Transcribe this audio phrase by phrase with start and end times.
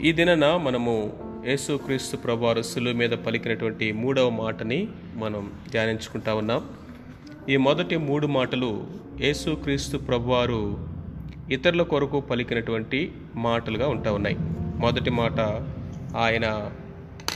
[0.00, 1.12] ఈ దినన మనము
[1.46, 6.64] యేసుక్రీస్తు ప్రభువారు సులువు మీద పలికినటువంటి మూడవ మాటని మనం ధ్యానించుకుంటా ఉన్నాం.
[7.48, 8.86] ఈ మొదటి మూడు మాటలు
[9.20, 10.88] యేసుక్రీస్తు ప్రభువారు
[11.50, 14.36] ఇతరుల కొరకు పలికినటువంటి మాటలుగా ఉంటా ఉన్నాయి.
[14.78, 15.40] మొదటి మాట
[16.16, 16.70] ఆయన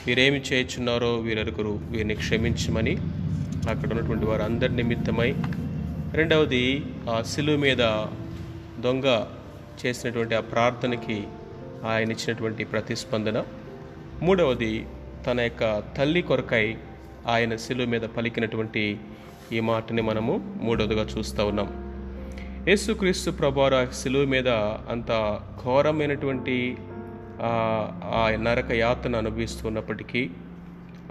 [0.06, 2.96] వీరేమి చేయుచున్నారో వీరరుగురు వీరిని క్షమించమని
[3.70, 5.34] అక్కడ ఉన్నటువంటి వారు అందరి నిమిత్తమై.
[6.12, 7.78] రెండవది ఆ సిలువ మీద
[8.80, 9.24] దొంగ
[9.86, 11.24] చేసినటువంటి ఆ ప్రార్థనకి
[11.84, 13.44] ఆయన ఇచ్చినటువంటి ప్రతిస్పందన.
[14.22, 14.86] మూడవది
[15.26, 16.76] తన యొక్క తల్లి కొరకై
[17.26, 18.98] ఆయన శిలువ మీద పలికినటువంటి
[19.52, 21.90] ఈ మాటని మనము మూడవదిగా చూస్తూ ఉన్నాం.
[22.68, 24.48] యేసుక్రీస్తు ప్రభువారు ఆ శిలువ మీద
[24.90, 26.76] అంత ఘోరమైనటువంటి
[27.42, 30.30] ఆ నరక యాతను అనుభవిస్తున్నప్పటికీ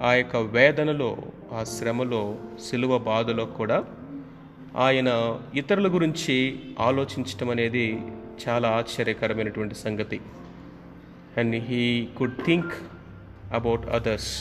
[0.02, 1.18] ఆ యొక్క వేదనలో
[1.54, 2.36] ఆ శ్రమలో
[2.70, 3.86] శిలువ బాధలో కూడా
[4.78, 8.02] ఆయన ఇతరుల గురించి ఆలోచించటం అనేది
[8.42, 10.20] చాలా ఆశ్చర్యకరమైనటువంటి సంగతి.
[11.40, 11.82] And he
[12.18, 12.74] could think
[13.54, 14.32] about others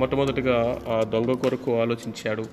[0.00, 0.56] మొట్టమొదటిగా
[0.88, 2.44] ఆ దొంగ కొరకు ఆలోచించాడు.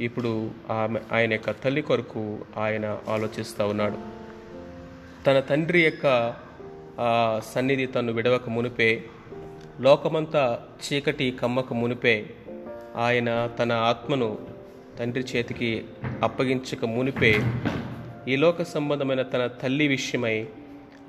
[0.00, 2.22] ఇప్పుడు ఆమె ఆయన యొక్క తల్లి కొరకు
[2.56, 3.98] ఆయన ఆలోచిస్తూ ఉన్నాడు.
[5.26, 6.06] తన తండ్రి యొక్క
[7.54, 8.90] సన్నిధి తను విడవక మునిపే
[9.80, 10.42] లోకమంతా
[10.84, 12.16] చీకటి కమ్మక మునిపే
[12.96, 14.38] ఆయన తన ఆత్మను
[14.98, 15.84] తండ్రి చేతికి
[16.22, 17.32] అప్పగించక మునిపే
[18.28, 20.36] ఈ లోక సంబంధమైన తన తల్లి విషయమై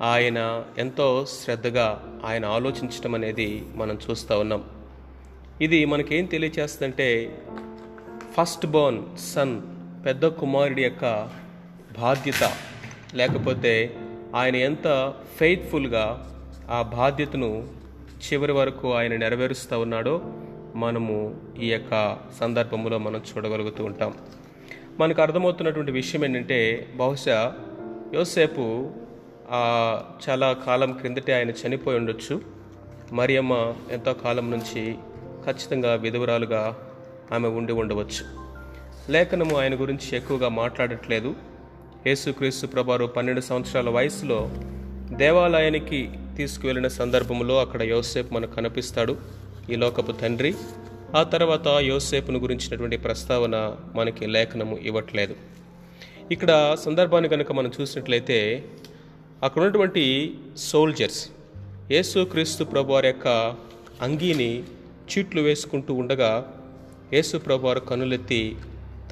[0.00, 4.64] ఆయన ఎంతో శ్రద్ధగా ఆయన ఆలోచించడం అనేది మనం చూస్తూ ఉన్నాం.
[5.60, 7.38] ఇది మనకేం తెలియచేస్తుందంటే
[8.38, 9.62] ఫస్ట్ బోర్న్ సన్
[10.06, 11.28] పెద్ద కుమారుడి యొక్క
[12.00, 12.52] బాధ్యత.
[13.14, 13.96] లేకపోతే
[14.34, 16.34] ఆయన ఎంత ఫెయిత్ఫుల్గా
[16.70, 17.68] ఆ బాధ్యతను
[18.18, 20.22] చివరి వరకు ఆయన నెరవేరుస్తూ ఉన్నాడో
[20.74, 24.14] మనము ఈ యొక్క సందర్భంలో మనం చూడగలుగుతూ ఉంటాం.
[24.98, 27.52] మనకు అర్థమవుతున్నటువంటి విషయం ఏంటంటే బహుశా
[28.14, 28.90] యోసేపు
[30.28, 32.40] చాలా కాలం క్రిందటే ఆయన చనిపోయి ఉండొచ్చు.
[33.12, 34.94] మరియమ్మ ఎంతో కాలం నుంచి
[35.46, 36.76] ఖచ్చితంగా విధవరాలుగా
[37.32, 38.24] ఆమె ఉండి ఉండవచ్చు.
[39.12, 41.34] లేఖనము ఆయన గురించి ఎక్కువగా మాట్లాడట్లేదు.
[42.06, 44.50] యేసుక్రీస్తు ప్రభారు పన్నెండు సంవత్సరాల వయసులో
[45.12, 49.16] దేవాలయానికి తీసుకువెళ్ళిన సందర్భంలో అక్కడ యోసేపు మనకు కనిపిస్తాడు
[49.70, 50.54] ఈ లోకపు తండ్రి.
[51.16, 55.36] ఆ తర్వాత యోసేపును గురించినటువంటి ప్రస్తావన మనకి లేఖనము ఇవ్వట్లేదు.
[56.30, 58.64] ఇక్కడ సందర్భాన్ని కనుక మనం చూసినట్లయితే
[59.42, 60.04] అక్కడ ఉన్నటువంటి
[60.58, 61.28] సోల్జర్స్
[61.90, 63.28] యేసుక్రీస్తు ప్రభు వారి యొక్క
[64.02, 64.62] అంగీని
[65.10, 66.30] చీట్లు వేసుకుంటూ ఉండగా
[67.12, 68.56] యేసు ప్రభు వారు కనులెత్తి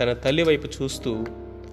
[0.00, 1.12] తన తల్లి వైపు చూస్తూ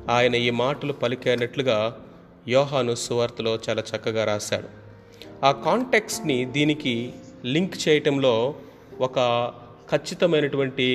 [0.10, 2.00] ఆయన ఈ మాటలు పలికేనట్లుగా
[2.48, 4.70] యోహాను సువార్తలో చాలా చక్కగా రాశాడు.
[5.46, 7.14] ఆ కాంటెక్స్ని దీనికి
[7.46, 8.56] లింక్ చేయటంలో
[9.02, 9.18] ఒక
[9.92, 10.88] ఖచ్చితమైనటువంటి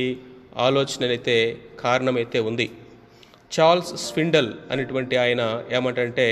[0.57, 1.37] ఆలోచన అయితే
[1.81, 2.71] కారణమైతే ఉంది.
[3.55, 6.29] చార్ల్స్ స్విండల్ అనేటువంటి ఆయన ఏమంటంటే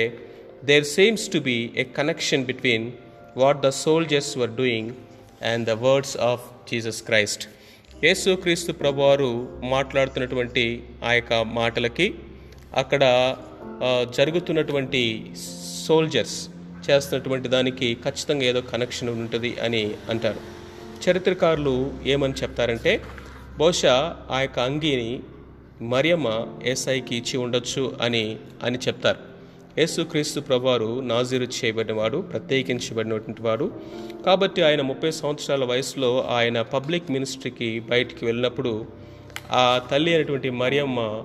[0.65, 2.93] there seems to be a connection between
[3.37, 4.91] what the soldiers were doing
[5.43, 6.41] and the words of
[6.71, 7.49] Jesus Christ
[8.05, 12.15] యేసుక్రీస్తు ప్రభువారు మాట్లాడుతున్నటువంటి ఆ యొక్క మాటలకి
[12.75, 13.37] అక్కడ
[14.17, 15.33] జరుగుతున్నటువంటి
[15.87, 16.49] సోల్జర్స్
[16.91, 20.41] చేస్తున్నటువంటి దానికి ఖచ్చితంగా ఏదో కనెక్షన్ ఉంటుంది అని అంటారు.
[21.05, 23.03] చరిత్రకారులు ఏమని చెప్తారంటే
[23.59, 25.21] బహుశా ఆ యొక్క అంగీని
[25.83, 29.19] మరియమ్మ ఏసైకి ఇచ్చి ఉండొచ్చు అని అని చెప్తారు.
[29.79, 33.71] యేసుక్రీస్తు ప్రభువారు నాజీరు చేయబడినవాడు ప్రత్యేకించబడినటువంటి వాడు.
[34.27, 38.87] కాబట్టి ఆయన ముప్పై సంవత్సరాల వయసులో ఆయన పబ్లిక్ మినిస్ట్రీకి బయటికి వెళ్ళినప్పుడు
[39.53, 41.25] ఆ తల్లి అయినటువంటి మరియమ్మ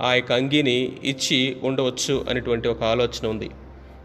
[0.00, 3.50] ఆ యొక్క అంగీని ఇచ్చి ఉండవచ్చు అనేటువంటి ఒక ఆలోచన ఉంది.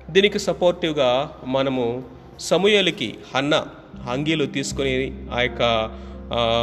[0.10, 2.04] దీనికి సపోర్టివ్గా మనము
[2.40, 3.66] సమూహలకి హన్న
[4.10, 4.94] అంగీలు తీసుకొని
[5.34, 5.64] ఆ యొక్క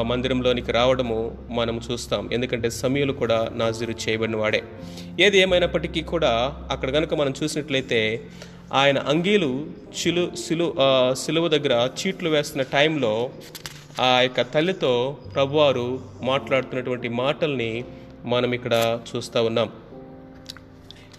[0.04, 2.28] మందిరంలోనికి రావడము మనం చూస్తాం.
[2.32, 4.62] ఎందుకంటే సమీయులు కూడా నాజీరు చేయబడిన వాడే.
[5.20, 8.24] ఏది ఏమైనప్పటికీ కూడా అక్కడ కనుక మనం చూసినట్లయితే
[8.72, 9.66] ఆయన అంగీలు
[9.98, 10.74] చిలు సిలు
[11.12, 13.30] సిలువ దగ్గర చీట్లు వేస్తున్న టైంలో
[14.00, 17.84] ఆ యొక్క తల్లితో ప్రభువారు మాట్లాడుతున్నటువంటి మాటల్ని
[18.24, 19.70] మనం ఇక్కడ చూస్తూ ఉన్నాం.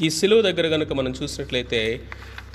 [0.01, 2.01] ఈ సిలువ దగ్గర కనుక మనం చూసినట్లయితే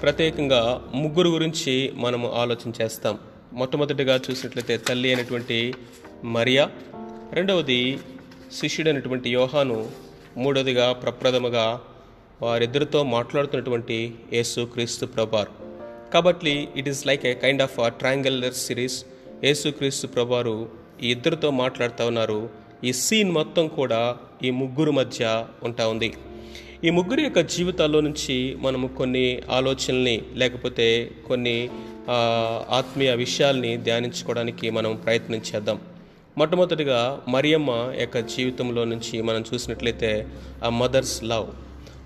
[0.02, 3.18] ప్రత్యేకంగా ముగ్గురు గురించి మనము ఆలోచన చేస్తాం.
[3.52, 5.74] మొట్టమొదటిగా చూసినట్లయితే తల్లి అయినటువంటి
[6.24, 6.70] మరియా
[7.32, 7.98] రెండవది
[8.52, 9.90] శిష్యుడైనటువంటి యోహాను
[10.36, 11.80] మూడవదిగా ప్రప్రథమగా
[12.42, 15.48] వారిద్దరితో మాట్లాడుతున్నటువంటి యేసు క్రీస్తు ప్రభార్.
[16.14, 19.04] కాబట్టి it is like a kind of triangular series
[19.44, 20.68] యేసు క్రీస్తు ప్రభారు
[21.02, 22.50] ఈ ఇద్దరితో మాట్లాడుతూ ఉన్నారు.
[22.84, 26.14] ఈ సీన్ మొత్తం కూడా ఈ ముగ్గురు మధ్య ఉంటా ఉంది.
[26.84, 31.70] ఈ ముగ్గురు యొక్క జీవితాల్లో నుంచి మనము కొన్ని ఆలోచనల్ని లేకపోతే కొన్ని
[32.70, 35.80] ఆత్మీయ విషయాల్ని ధ్యానించుకోవడానికి మనం ప్రయత్నం చేద్దాం.
[36.38, 40.26] మొట్టమొదటిగా మరియమ్మ యొక్క జీవితంలో నుంచి మనం చూసినట్లయితే
[40.64, 41.46] ఆ మదర్స్ లవ్.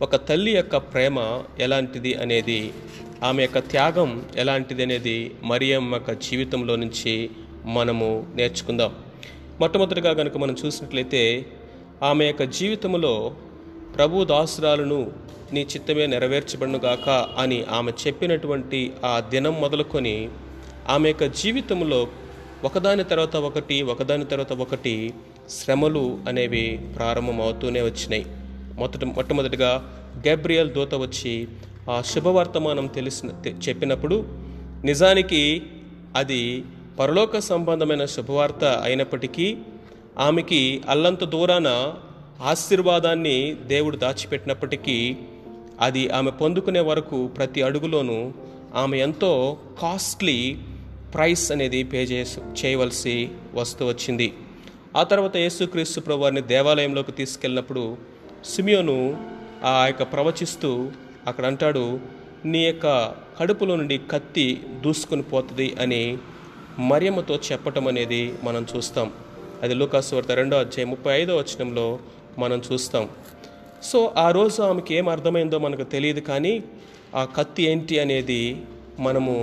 [0.02, 2.72] ఒక తల్లి యొక్క ప్రేమ ఎలాంటిది అనేది
[3.24, 7.30] ఆమె యొక్క త్యాగం ఎలాంటిది అనేది మరియమ్మ యొక్క జీవితంలో నుంచి
[7.64, 8.94] మనము నేర్చుకుందాం.
[9.60, 11.46] మొట్టమొదటిగా కనుక మనం చూసినట్లయితే
[12.02, 13.34] ఆమె యొక్క జీవితంలో
[13.96, 15.12] ప్రభు దాసురాలను
[15.52, 17.08] నీ చిత్తమే నెరవేర్చబడునుగాక
[17.38, 20.16] అని ఆమె చెప్పినటువంటి ఆ దినం మొదలుకొని
[20.88, 22.00] ఆమె యొక్క జీవితంలో
[22.64, 24.94] ఒకదాని తర్వాత ఒకటి ఒకదాని తర్వాత ఒకటి
[25.50, 26.64] శ్రమలు అనేవి
[26.96, 28.26] ప్రారంభమవుతూనే వచ్చినాయి.
[28.74, 29.70] మొదట మొట్టమొదటిగా
[30.18, 31.34] గ్యాబ్రియల్ దూత వచ్చి
[31.90, 34.16] ఆ శుభవర్తమానం తెలిసిన తె- చెప్పినప్పుడు
[34.84, 35.42] నిజానికి
[36.16, 36.64] అది
[36.98, 39.46] పరలోక సంబంధమైన శుభవార్త అయినప్పటికీ
[40.18, 41.68] ఆమెకి అల్లంత దూరాన
[42.40, 44.96] ఆశీర్వాదాన్ని దేవుడు దాచిపెట్టినప్పటికీ
[45.80, 48.32] అది ఆమె పొందుకునే వరకు ప్రతి అడుగులోనూ
[48.74, 50.58] ఆమె ఎంతో కాస్ట్లీ
[51.14, 54.32] ప్రైస్ అనేది పే చేసి చేయవలసి వస్తూ వచ్చింది.
[54.96, 57.96] ఆ తర్వాత యేసుక్రీస్తు ప్రభువారిని దేవాలయంలోకి తీసుకెళ్ళినప్పుడు
[58.44, 59.18] సిమియోను
[59.64, 60.90] ఆ యొక్క ప్రవచిస్తూ
[61.26, 62.00] అక్కడ అంటాడు
[62.44, 66.18] నీ యొక్క కడుపులో నుండి కత్తి దూసుకుని పోతుంది అని
[66.78, 69.12] మరియమ్మతో చెప్పటం అనేది మనం చూస్తాం.
[69.62, 71.98] అది లూకాసు వార్త రెండో అధ్యాయం ముప్పై ఐదో వచనంలో
[72.38, 73.08] మనం చూస్తాం.
[73.90, 76.54] సో ఆ రోజు ఆమెకి ఏం అర్థమైందో మనకు తెలియదు కానీ
[77.20, 78.42] ఆ కత్తి ఏంటి అనేది
[79.06, 79.34] మనము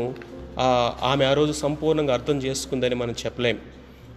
[1.09, 3.57] ఆమె ఆ రోజు సంపూర్ణంగా అర్థం చేసుకుందని మనం చెప్పలేం.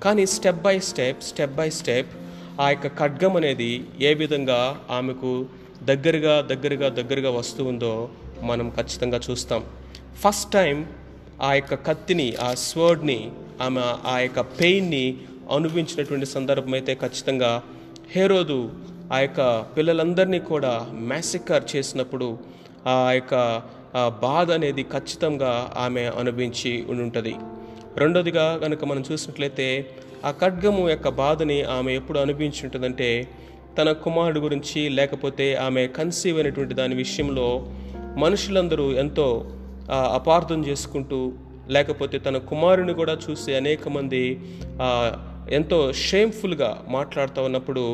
[0.04, 2.12] కానీ step by step step by step
[2.60, 3.70] ఆ యొక్క ఖడ్గం అనేది
[4.08, 4.60] ఏ విధంగా
[4.90, 5.32] ఆమెకు
[5.90, 7.92] దగ్గరగా దగ్గరగా దగ్గరగా వస్తూ ఉందో
[8.50, 9.62] మనం ఖచ్చితంగా చూస్తాం.
[10.22, 10.76] ఫస్ట్ టైం
[11.48, 13.20] ఆ యొక్క కత్తిని ఆ స్వర్డ్ని
[13.60, 13.84] ఆమె
[14.14, 15.04] ఆ యొక్క పెయిన్ని
[15.56, 17.52] అనుభవించినటువంటి సందర్భం అయితే ఖచ్చితంగా
[18.14, 18.58] హేరోదు
[19.12, 22.38] ఆ యొక్క పిల్లలందరినీ కూడా మ్యాసికర్ చేసినప్పుడు
[22.86, 23.62] ఆ యొక్క
[24.20, 27.34] బాధ అనేది ఖచ్చితంగా ఆమె అనుభవించి ఉండుంటుంది.
[27.96, 29.66] రెండోదిగా కనుక మనం చూసినట్లయితే
[30.24, 33.28] ఆ ఖడ్గము యొక్క బాధని ఆమె ఎప్పుడు అనుభవించి ఉంటుందంటే
[33.78, 37.66] తన కుమారుడు గురించి లేకపోతే ఆమె కన్సీవ్ అయినటువంటి దాని విషయంలో
[38.16, 39.50] మనుషులందరూ ఎంతో
[39.90, 41.32] అపార్థం చేసుకుంటూ
[41.68, 44.40] లేకపోతే తన కుమారుని కూడా చూసి అనేక మంది
[45.50, 47.84] ఎంతో షేమ్ఫుల్గా మాట్లాడుతూ ఉన్నప్పుడు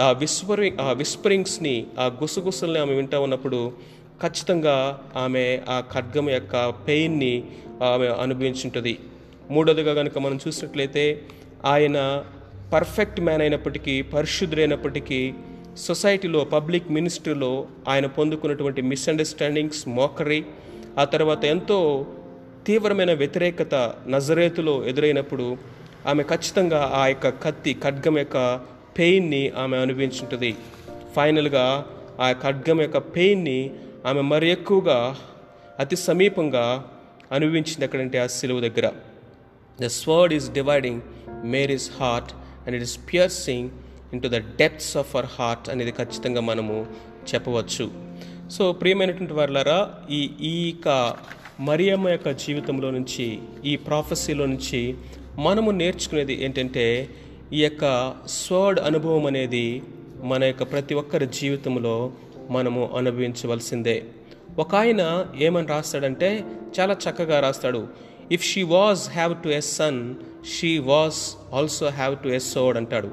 [0.00, 3.72] ఆ విస్పరింగ్ ఆ విస్పరింగ్స్ని ఆ గుసగుసల్ని ఆమె వింటూ ఉన్నప్పుడు
[4.22, 7.44] ఖచ్చితంగా ఆమె ఆ ఖడ్గం యొక్క పెయిన్ని
[7.82, 8.98] ఆమె అనుభవించుంటుంది.
[9.50, 11.22] మూడోదిగా కనుక మనం చూసినట్లయితే
[11.64, 12.24] ఆయన
[12.72, 15.34] పర్ఫెక్ట్ మ్యాన్ అయినప్పటికీ పరిశుద్ధుడైనప్పటికీ
[15.76, 20.44] సొసైటీలో పబ్లిక్ మినిస్ట్రీలో ఆయన పొందుకున్నటువంటి మిస్అండర్స్టాండింగ్స్ మోకరీ
[20.98, 22.06] ఆ తర్వాత ఎంతో
[22.66, 23.74] తీవ్రమైన వ్యతిరేకత
[24.08, 25.56] నజరేతులో ఎదురైనప్పుడు
[26.06, 28.60] ఆమె ఖచ్చితంగా ఆ యొక్క కత్తి ఖడ్గం యొక్క
[28.98, 30.56] పెయిన్ని ఆమె అనుభవించుంటుంది.
[31.16, 31.86] ఫైనల్గా
[32.20, 33.70] ఆ ఖడ్గం యొక్క పెయిన్ని
[34.06, 35.16] ఆమె మరి ఎక్కువగా
[35.78, 36.90] అతి సమీపంగా
[37.32, 38.92] అనుభవించింది ఎక్కడంటే ఆ సిలువ దగ్గర.
[39.80, 41.00] The sword is dividing
[41.44, 42.32] Mary's heart
[42.66, 43.70] and it is piercing
[44.22, 46.86] into the depths of our heart అనేది ఖచ్చితంగా మనము
[47.34, 47.90] చెప్పవచ్చు.
[48.50, 51.16] సో ప్రియమైనటువంటి వారులారా ఈ ఈ యొక్క
[51.60, 54.94] మరియమ్మ యొక్క జీవితంలో నుంచి ఈ ప్రాఫెసీలో నుంచి
[55.38, 57.08] మనము నేర్చుకునేది ఏంటంటే
[57.52, 59.82] ఈ యొక్క స్వర్డ్ అనుభవం అనేది
[60.22, 62.12] మన యొక్క ప్రతి ఒక్కరి జీవితంలో
[62.50, 64.04] మనము అనుభవించవలసిందే.
[64.58, 66.44] ఒక ఆయన ఏమని రాస్తాడంటే
[66.80, 67.86] చాలా చక్కగా రాస్తాడు
[68.32, 70.14] if she was have to as son
[70.58, 73.10] she was also have to as sword అంటాడు.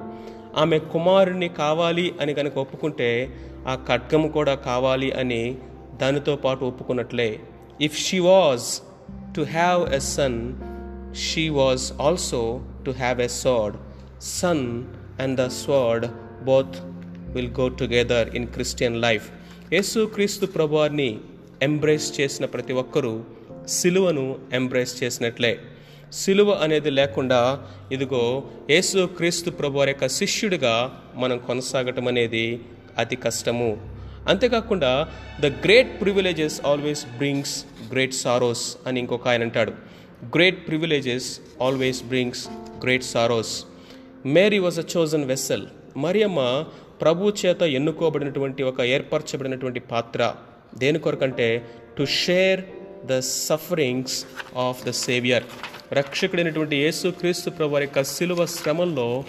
[0.57, 3.33] ఆమె కుమారుణ్ణి కావాలి అని కనుక ఒప్పుకుంటే
[3.67, 5.57] ఆ ఖడ్గము కూడా కావాలి అని
[6.01, 7.39] దానితో పాటు ఒప్పుకున్నట్లే.
[7.81, 8.81] If she was
[9.35, 10.53] to have a son
[11.15, 13.75] she was also to have a sword
[14.23, 14.83] son
[15.21, 16.07] and the sword
[16.45, 16.75] both
[17.35, 19.29] will go together in Christian life
[19.73, 21.19] యేసు క్రీస్తు ప్రభువారిని
[21.61, 23.23] ఎంబ్రేస్ చేసిన ప్రతి ఒక్కరూ
[23.67, 25.59] సిలువను ఎంబ్రేస్ చేసినట్లే.
[26.13, 27.61] సిలువ అనేది లేకుండా
[27.91, 32.59] ఇదిగో యేసు క్రీస్తు ప్రభువారి యొక్క శిష్యుడిగా మనం కొనసాగటం అనేది
[32.97, 33.77] అతి కష్టము.
[34.27, 35.07] అంతేకాకుండా
[35.41, 39.71] the great privileges always brings great sorrows అని ఇంకొక ఆయన అంటాడు.
[40.23, 42.47] Great privileges always brings
[42.83, 43.65] great sorrows
[44.25, 45.65] Mary was a chosen vessel.
[45.97, 46.65] Mariyamma
[47.01, 50.33] ప్రభు చేత ఎన్నుకోబడినటువంటి ఒక ఏర్పరచబడినటువంటి పాత్ర.
[50.77, 51.65] దేని కొరకంటే
[51.97, 52.61] to share
[53.05, 54.25] the sufferings
[54.57, 55.43] of the saviour
[55.93, 59.23] రక్షకుడైనటువంటి యేసు క్రీస్తు ప్రభు యొక్క శిలువ శ్రమల్లో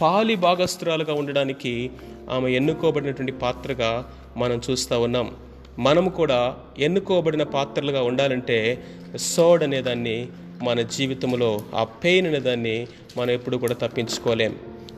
[0.00, 1.90] పాలి భాగస్తురాలుగా ఉండడానికి
[2.30, 5.36] ఆమె ఎన్నుకోబడినటువంటి పాత్రగా మనం చూస్తూ ఉన్నాం.
[5.78, 8.84] మనము కూడా ఎన్నుకోబడిన పాత్రలుగా ఉండాలంటే
[9.16, 10.28] సోడ్ అనే దాన్ని
[10.62, 12.86] మన జీవితంలో ఆ పెయిన్ అనేదాన్ని
[13.16, 14.56] మనం ఎప్పుడు కూడా తప్పించుకోలేం.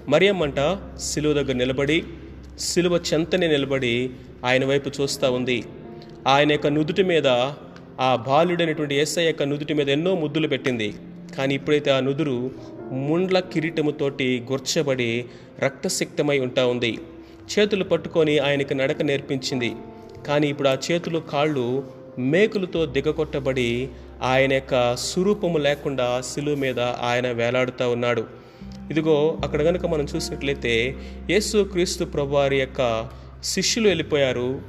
[0.09, 2.05] మరియమ్మంట సిలువ దగ్గర నిలబడి
[2.59, 4.11] సిలువ చెంతనే నిలబడి
[4.45, 5.65] ఆయన వైపు చూస్తూ ఉంది.
[6.27, 7.27] ఆయన యొక్క నుదుటి మీద
[8.01, 10.95] ఆ బాలుడైనటువంటి ఎస్ఐ యొక్క నుదుటి మీద ఎన్నో ముద్దులు పెట్టింది.
[11.37, 12.51] కానీ ఇప్పుడైతే ఆ నుదురు
[12.93, 15.25] ముండ్ల కిరీటముతోటి గుర్చబడి
[15.59, 16.99] రక్తసిక్తమై ఉంటా ఉంది.
[17.59, 19.75] చేతులు పట్టుకొని ఆయనకి నడక నేర్పించింది.
[20.27, 21.85] కానీ ఇప్పుడు ఆ చేతులు కాళ్ళు
[22.21, 23.89] మేకులతో దిగకొట్టబడి
[24.23, 28.25] ఆయన యొక్క స్వరూపము లేకుండా శిలువ మీద ఆయన వేలాడుతూ ఉన్నాడు.
[28.91, 30.97] ఇదిగో అక్కడ కనుక మనం చూసినట్లయితే
[31.31, 33.09] యేసు క్రీస్తు ప్రభువారి యొక్క
[33.45, 34.63] శిష్యులు వెళ్ళిపోయారు.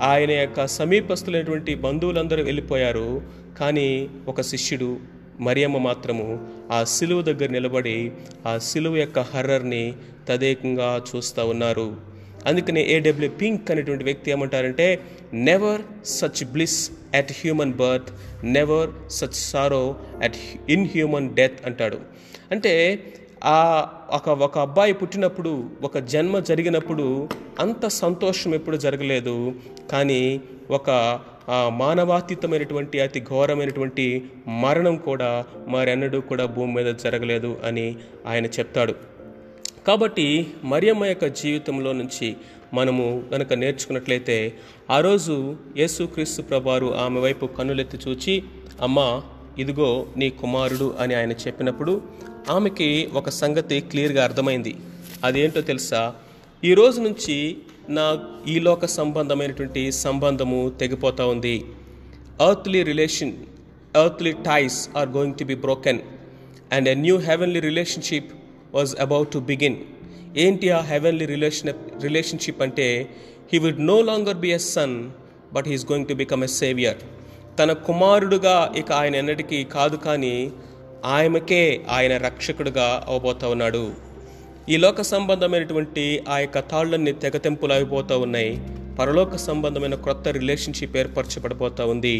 [0.00, 3.22] ఆయన యొక్క సమీపస్తులైనటువంటి బంధువులందరూ వెళ్ళిపోయారు.
[3.60, 4.96] కానీ ఒక శిష్యుడు
[5.40, 8.12] మరియమ్మ మాత్రము ఆ సిలువ దగ్గర నిలబడి
[8.46, 9.92] ఆ సిలువ యొక్క హర్రర్ని
[10.28, 11.96] తదేకంగా చూస్తూ ఉన్నారు.
[12.46, 15.00] అందుకనే ఏడబ్ల్యూ పింక్ అనేటువంటి వ్యక్తి ఏమంటారంటే
[15.34, 18.10] never such bliss at human birth
[18.44, 20.36] never such sorrow at
[20.70, 21.98] in human death అంటాడు.
[22.50, 23.04] అంటే
[23.44, 27.28] ఆ ఒక ఒక అబ్బాయి పుట్టినప్పుడు ఒక జన్మ జరిగినప్పుడు
[27.60, 29.54] అంత సంతోషం ఎప్పుడు జరగలేదు.
[29.90, 31.20] కానీ ఒక
[31.68, 37.96] మానవాతీతమైనటువంటి అతి ఘోరమైనటువంటి మరణం కూడా మరెన్నడూ కూడా భూమి మీద జరగలేదు అని
[38.26, 38.94] ఆయన చెప్తాడు.
[39.86, 42.36] కాబట్టి మరియమ్మ యొక్క జీవితంలో నుంచి
[42.74, 44.58] మనము గనక నేర్చుకున్నట్లయితే
[44.90, 48.42] ఆ రోజు యేసుక్రీస్తు ప్రభారు ఆమె వైపు కన్నులెత్తి చూచి
[48.82, 49.22] అమ్మా
[49.58, 52.02] ఇదిగో నీ కుమారుడు అని ఆయన చెప్పినప్పుడు
[52.50, 54.76] ఆమెకి ఒక సంగతి క్లియర్గా అర్థమైంది.
[55.24, 56.14] అదేంటో తెలుసా?
[56.64, 57.56] ఈ రోజు నుంచి
[57.88, 61.64] నా ఈ లోక సంబంధమైనటువంటి సంబంధము తెగిపోతూ ఉంది.
[62.48, 63.32] Earthly relation
[63.96, 65.98] earthly ties are going to be broken
[66.72, 68.32] and a new heavenly relationship
[68.74, 69.76] was about to begin
[70.38, 71.70] ఏంటి ఆ హెవెన్లీ రిలేషన్
[72.02, 72.88] రిలేషన్షిప్ అంటే
[73.52, 74.96] he would no longer be a son
[75.52, 77.00] but he's going to become a saviour
[77.58, 80.34] తన కుమారుడుగా ఇక ఆయన ఎన్నటికీ కాదు కానీ
[81.04, 83.82] ఆయనకే ఆయన రక్షకుడుగా అవబోతా ఉన్నాడు.
[84.68, 88.52] ఈ లోక సంబంధమైనటువంటి ఆ యొక్క తాళ్ళన్ని తెగతెంపులు అయిపోతూ ఉన్నాయి.
[88.98, 92.16] పరలోక సంబంధమైన క్రొత్త రిలేషన్షిప్ ఏర్పరచబడిపోతూ ఉంది.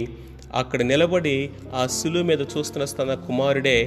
[0.54, 1.37] అక్కడ నిలబడి
[1.75, 3.78] ఆ సులువు మీద చూస్తున్న తన కుమారుడే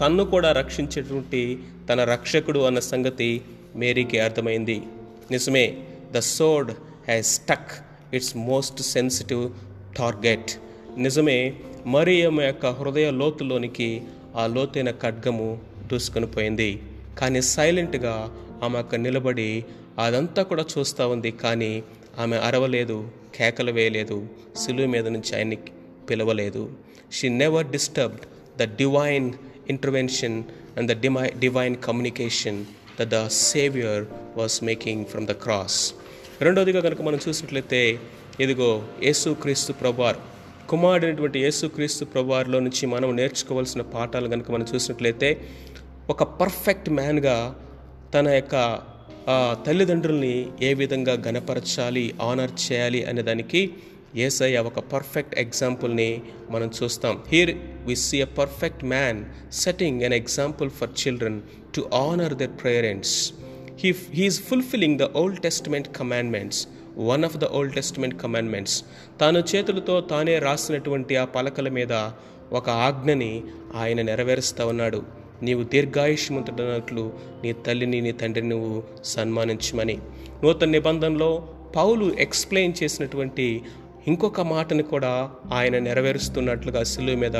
[0.00, 1.58] తన్ను కూడా రక్షించేటువంటి
[1.88, 3.30] తన రక్షకుడు అన్న సంగతి
[3.76, 4.82] మేరీకి అర్థమైంది.
[5.30, 5.76] నిజమే
[6.12, 6.70] the sword
[7.08, 7.72] has stuck
[8.14, 9.50] its most sensitive
[9.96, 10.50] target.
[10.98, 14.02] నిజమే మరియమ్మ యొక్క హృదయ లోతులోనికి
[14.36, 16.82] ఆ లోతైన ఖడ్గము దూసుకొని పోయింది.
[17.18, 19.64] కానీ సైలెంట్గా ఆమె అక్కడ నిలబడి
[19.98, 21.30] అదంతా కూడా చూస్తూ ఉంది.
[21.30, 21.82] కానీ
[22.18, 25.56] ఆమె అరవలేదు కేకలు వేయలేదు సిలువ మీద నుంచి ఆయన్ని
[26.10, 26.72] పిలవలేదు.
[27.12, 28.20] She never disturbed
[28.58, 29.32] the divine
[29.70, 30.44] intervention
[30.78, 32.64] and the demi divine communication
[33.02, 34.04] the saviour
[34.36, 35.94] was making from the cross
[36.40, 37.98] రెండవదిగా కనుక మనం చూసినట్లయితే
[38.40, 40.16] ఇదిగో యేసు క్రీస్తు ప్రభువార్.
[40.68, 45.40] కుమారుడైనటువంటి యేసు క్రీస్తు ప్రభువారిలో నుంచి మనం నేర్చుకోవాల్సిన పాఠాలు కనుక మనం చూసినట్లయితే
[46.10, 47.58] ఒక పర్ఫెక్ట్ మ్యాన్గా
[48.14, 48.80] తన యొక్క
[49.66, 53.70] తల్లిదండ్రుల్ని ఏ విధంగా గనపరచాలి ఆనర్ చేయాలి అనే దానికి
[54.16, 57.22] ఏసయ్య ఒక పర్ఫెక్ట్ ఎగ్జాంపుల్ని మనం చూస్తాం.
[57.32, 61.40] Here we see a perfect man setting an example for children
[61.76, 63.32] to honour their parents
[63.78, 68.84] he he's fulfilling the old testament commandments one of the old testament commandments
[69.20, 71.92] తాను చేతులతో తానే రాసినటువంటి ఆ పలకల మీద
[72.52, 73.42] ఒక ఆజ్ఞని
[73.74, 75.02] ఆయన నెరవేరుస్తా ఉన్నాడు.
[75.42, 79.98] నీవు దీర్ఘాయుష్మంతుడనట్లు నీ తల్లిని నీ తండ్రిని నువ్వు సన్మానించమని.
[80.42, 83.62] నూతన నిబంధనలో పౌలు ఎక్స్ప్లెయిన్ చేసినటువంటి
[84.08, 87.36] ఇంకొక మాటని కూడా ఆయన నెరవేరుస్తున్నట్లుగా సిలువు మీద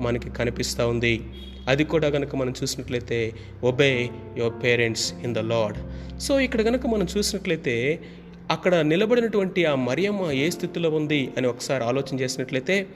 [0.00, 1.20] మనకి కనిపిస్తూ ఉంది.
[1.68, 3.32] అది కూడా కనుక మనం చూసినట్లయితే
[3.64, 5.76] obey your parents in the lord
[6.20, 8.02] so ఇక్కడ కనుక మనం చూసినట్లయితే
[8.50, 12.86] అక్కడ నిలబడినటువంటి ఆ మరియమ్మ ఏ స్థితిలో ఉంది అని ఒకసారి ఆలోచన చేసినట్లయితే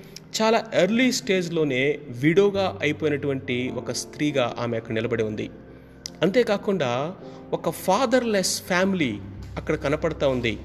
[0.42, 5.50] చాలా ఎర్లీ స్టేజ్లోనే విడోగా అయిపోయినటువంటి ఒక స్త్రీగా ఆమె అక్కడ నిలబడి ఉంది.
[6.22, 7.14] అంతేకాకుండా
[7.52, 9.18] ఒక ఫాదర్లెస్ ఫ్యామిలీ
[9.56, 10.58] అక్కడ కనపడతా ఉంది.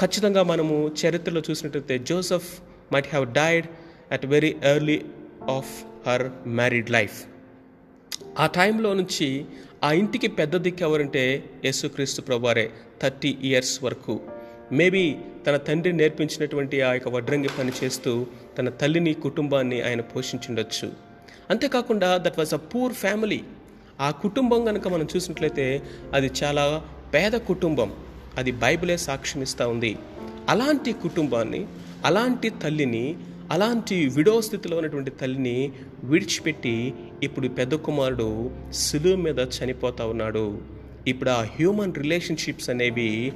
[0.00, 2.60] ఖచ్చితంగా మనము చరిత్రలో చూసినట్లయితే Joseph
[2.92, 3.66] might have died
[4.12, 5.02] at very early
[5.50, 7.24] of her married life
[8.38, 9.44] ఆ టైంలో నుంచి
[9.84, 12.70] ఆ ఇంటికి పెద్ద దిక్కు ఎవరంటే యేసుక్రీస్తు ప్రభువారే
[13.02, 14.20] థర్టీ ఇయర్స్ వరకు.
[14.72, 18.26] మేబీ తన తండ్రి నేర్పించినటువంటి ఆ యొక్క వడ్రంగి పని చేస్తూ
[18.58, 20.92] తన తల్లిని కుటుంబాన్ని ఆయన పోషించుండొచ్చు.
[21.50, 23.40] అంతేకాకుండా that was a poor family
[24.00, 25.82] ఆ కుటుంబం కనుక మనం చూసినట్లయితే
[26.12, 26.82] అది చాలా
[27.14, 27.92] పేద కుటుంబం.
[28.38, 29.98] అది బైబిలే సాక్ష్యం ఇస్తూ ఉంది.
[30.48, 31.66] అలాంటి కుటుంబాన్ని
[32.04, 33.16] అలాంటి తల్లిని
[33.50, 35.72] అలాంటి విడో స్థితిలో ఉన్నటువంటి తల్లిని
[36.04, 40.60] విడిచిపెట్టి ఇప్పుడు పెద్ద కుమారుడు సులువు మీద చనిపోతా ఉన్నాడు.
[41.06, 43.32] ఇప్పుడు ఆ హ్యూమన్ రిలేషన్షిప్స్ అనేవి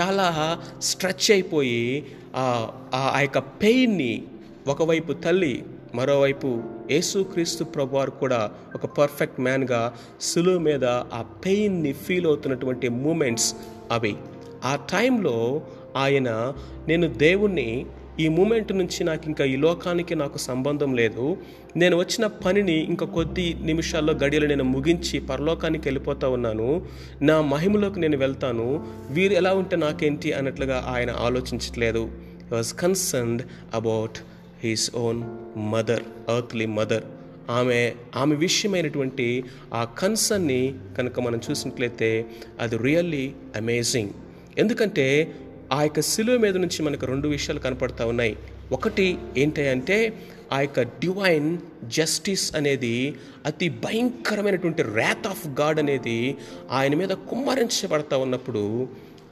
[0.00, 2.06] చాలా స్ట్రెచ్ అయిపోయి
[2.36, 4.22] ఆ ఆ యొక్క పెయిన్ని
[4.66, 12.88] ఒకవైపు తల్లి మరోవైపు యేసుక్రీస్తు ప్రభువారు కూడా ఒక పర్ఫెక్ట్ మ్యాన్గా సులువు మీద ఆ పెయిన్ని ఫీల్ అవుతున్నటువంటి
[12.88, 13.54] మూమెంట్స్
[13.90, 14.16] అవి.
[14.64, 15.62] ఆ టైంలో
[15.96, 16.52] ఆయన
[16.88, 17.86] నేను దేవుణ్ణి
[18.20, 21.36] ఈ మూమెంట్ నుంచి నాకు ఇంకా ఈ లోకానికి నాకు సంబంధం లేదు.
[21.76, 26.86] నేను వచ్చిన పనిని ఇంకా కొద్ది నిమిషాల్లో గడియలు నేను ముగించి పరలోకానికి వెళ్ళిపోతా ఉన్నాను.
[27.22, 28.86] నా మహిమలోకి నేను వెళ్తాను.
[29.10, 30.32] వీరు ఎలా ఉంటే నాకేంటి?
[30.32, 32.10] అన్నట్లుగా ఆయన ఆలోచించట్లేదు.
[32.52, 33.42] Was concerned
[33.74, 34.18] about
[34.64, 35.22] his own
[35.58, 37.02] mother earthly mother
[37.50, 42.24] ఆమె ఆమె విషయమైనటువంటి ఆ కన్సర్న్ని కనుక మనం చూసినట్లయితే
[42.60, 44.10] అది రియల్లీ అమేజింగ్
[44.58, 45.34] ఎందుకంటే
[45.72, 48.36] ఆ యొక్క శిలువ మీద నుంచి మనకు రెండు విషయాలు కనపడతా ఉన్నాయి.
[48.72, 50.18] ఒకటి ఏంటి అంటే
[50.52, 53.14] ఆ యొక్క డివైన్ జస్టిస్ అనేది
[53.46, 56.36] అతి భయంకరమైనటువంటి ర్యాత్ ఆఫ్ గాడ్ అనేది
[56.70, 58.88] ఆయన మీద కుమ్మరించబడతా ఉన్నప్పుడు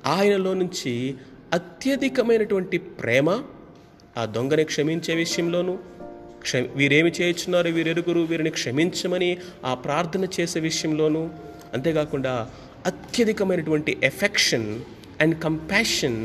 [0.07, 1.15] ఆయనలో నుంచి
[1.53, 3.43] అత్యధికమైనటువంటి ప్రేమ
[4.17, 5.79] ఆ దొంగని క్షమించే విషయంలోనూ
[6.43, 7.69] క్ష వీరేమి చేయుచున్నారు?
[7.69, 11.31] వీరెరుగురు వీరిని క్షమించమని ఆ ప్రార్థన చేసే విషయంలోనూ
[11.75, 12.51] అంతేకాకుండా
[12.87, 14.81] అత్యధికమైనటువంటి affection
[15.23, 16.21] and compassion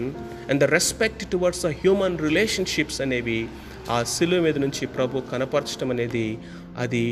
[0.50, 3.40] and the respect towards the human relationships అనేవి
[3.96, 6.28] ఆ శిలువ మీద నుంచి ప్రభు కనపరచడం అనేది
[6.84, 7.06] అది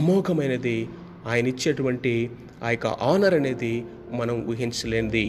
[0.00, 0.78] అమోఘమైనది.
[1.30, 2.14] ఆయన ఇచ్చేటువంటి
[2.62, 3.74] ఆ యొక్క ఆనర్ అనేది
[4.20, 5.26] మనం ఊహించలేనిది.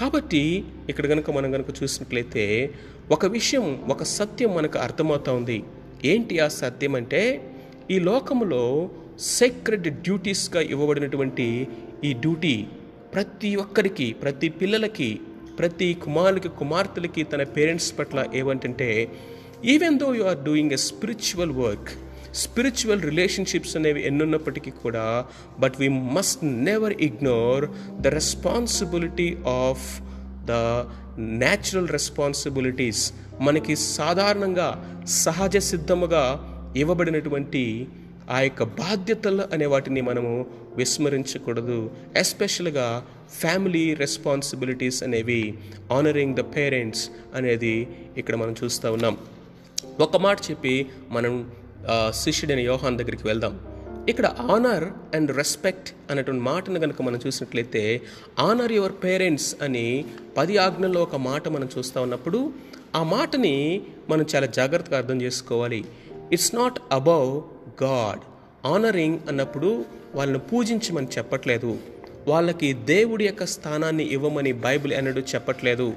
[0.00, 0.42] కాబట్టి
[0.90, 2.44] ఇక్కడ కనుక మనం కనుక చూసినట్లయితే
[3.10, 5.58] ఒక విషయం ఒక సత్యం మనకు అర్థమవుతా ఉంది.
[6.04, 7.22] ఏంటి ఆ సత్యం అంటే
[7.90, 8.62] ఈ లోకములో
[9.40, 11.46] సెక్రెడ్ డ్యూటీస్గా ఇవ్వబడినటువంటి
[12.04, 12.56] ఈ డ్యూటీ
[13.12, 15.10] ప్రతి ఒక్కరికి ప్రతి పిల్లలకి
[15.58, 18.88] ప్రతి కుమారులకి కుమార్తెలకి తన పేరెంట్స్ పట్ల ఏమంటంటే
[19.66, 21.90] even though you are doing a spiritual work
[22.34, 25.06] spiritual relationships అనేవి ఎన్నున్నప్పటికీ కూడా
[25.58, 27.64] but we must never ignore
[28.00, 29.86] the responsibility of
[30.46, 30.58] the
[31.38, 33.02] natural responsibilities
[33.40, 34.68] మనకి సాధారణంగా
[35.18, 36.24] సహజ సిద్ధముగా
[36.76, 37.62] ఇవ్వబడినటువంటి
[38.30, 40.32] ఆ యొక్క బాధ్యతలు అనే వాటిని మనము
[40.80, 41.78] విస్మరించకూడదు
[42.16, 42.88] ఎస్పెషల్గా
[43.40, 45.42] ఫ్యామిలీ రెస్పాన్సిబిలిటీస్ అనేవి
[45.96, 47.04] ఆనరింగ్ ద పేరెంట్స్
[47.34, 47.74] అనేది
[48.16, 49.16] ఇక్కడ మనం చూస్తూ ఉన్నాం.
[50.06, 50.74] ఒక మాట చెప్పి
[51.16, 51.34] మనం
[52.22, 53.54] శిష్యుడైన యోహాన్ దగ్గరికి వెళ్దాం.
[54.10, 54.84] ఇక్కడ ఆనర్
[55.16, 57.82] అండ్ రెస్పెక్ట్ అనేటువంటి మాటను కనుక మనం చూసినట్లయితే
[58.46, 59.86] ఆనర్ యువర్ పేరెంట్స్ అని
[60.36, 62.40] పది ఆజ్ఞల్లో ఒక మాట మనం చూస్తూ ఉన్నప్పుడు
[62.96, 63.56] ఆ మాటని
[64.10, 65.80] మనం చాలా జాగ్రత్తగా అర్థం చేసుకోవాలి.
[66.32, 67.32] It's not above
[67.84, 68.22] God
[68.66, 71.78] honouring అన్నప్పుడు వాళ్ళని పూజించమని చెప్పట్లేదు.
[72.28, 75.94] వాళ్ళకి దేవుడి యొక్క స్థానాన్ని ఇవ్వమని బైబిల్ అన్నడు చెప్పట్లేదు.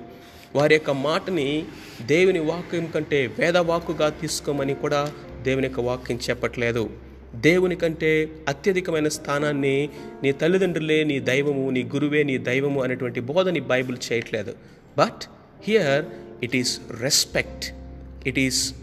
[0.56, 1.66] వారి యొక్క మాటని
[2.02, 6.90] దేవుని వాక్యం కంటే వేదవాక్కుగా తీసుకోమని కూడా దేవుని యొక్క వాక్యం చెప్పట్లేదు.
[7.36, 9.90] దేవుని కంటే అత్యధికమైన స్థానాన్ని
[10.24, 14.54] నీ తల్లిదండ్రులే నీ దైవము నీ గురువే నీ దైవము అనేటువంటి బోధని బైబిల్ చేయట్లేదు.
[14.98, 15.22] But
[15.64, 16.06] here
[16.44, 17.74] it is respect
[18.28, 18.74] it is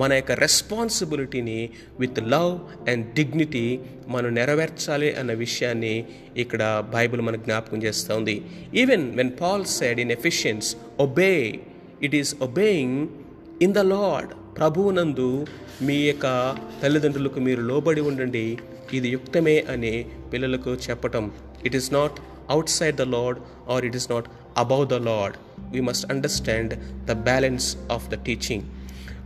[0.00, 1.58] మన యొక్క రెస్పాన్సిబిలిటీని
[2.00, 2.52] విత్ లవ్
[2.90, 3.64] అండ్ డిగ్నిటీ
[4.14, 5.94] మనం నెరవేర్చాలి అన్న విషయాన్ని
[6.42, 6.62] ఇక్కడ
[6.94, 8.36] బైబిల్ మనకు జ్ఞాపకం చేస్తూ ఉంది.
[8.82, 10.68] Even when Paul said in Ephesians
[11.06, 11.32] obey
[12.08, 13.00] it is obeying
[13.66, 15.30] in the lord ప్రభువునందు
[15.88, 16.26] మీ యొక్క
[16.82, 18.46] తల్లిదండ్రులకు మీరు లోబడి ఉండండి.
[18.96, 19.94] ఇది యుక్తమే అని
[20.32, 21.24] పిల్లలకు చెప్పటం.
[21.66, 22.16] It is not
[22.78, 23.38] outside the lord
[23.72, 24.28] or it is not
[24.62, 25.34] above the lord
[25.74, 26.74] we must understand
[27.10, 28.66] the balance of the teaching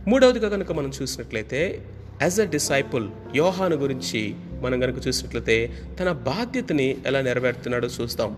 [0.07, 1.81] మూడవదిగా కనుక మనం చూసినట్లయితే
[2.21, 8.37] యాజ్ అ డిసైపుల్ యోహాను గురించి మనం కనుక చూసినట్లయితే తన బాధ్యతని ఎలా నెరవేరుతున్నాడో చూస్తాం.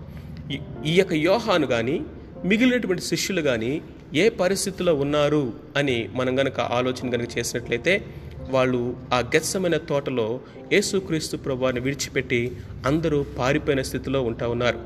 [0.51, 2.01] ఈ- ఈ యొక్క యోహాను కానీ
[2.45, 3.81] మిగిలినటువంటి శిష్యులు కానీ
[4.13, 8.05] ఏ పరిస్థితిలో ఉన్నారు అని మనం గనక ఆలోచన కనుక చేసినట్లయితే
[8.49, 10.39] వాళ్ళు ఆ గెత్సమైన తోటలో
[10.73, 14.79] యేసుక్రీస్తు ప్రభువాన్ని విడిచిపెట్టి అందరూ పారిపోయిన స్థితిలో ఉంటా ఉన్నారు.